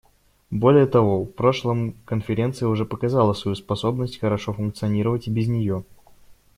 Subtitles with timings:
[0.49, 5.83] Более того, в прошлом Конференция уже показала свою способность хорошо функционировать и без нее.